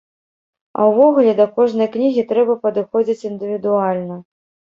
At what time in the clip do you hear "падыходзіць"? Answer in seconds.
2.63-3.25